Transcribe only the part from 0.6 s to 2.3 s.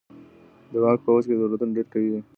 د واک په اوج کي دولتونه ډیر قوي وي.